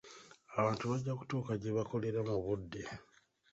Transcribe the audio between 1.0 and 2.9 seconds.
kutuuka gye bakolera mu budde.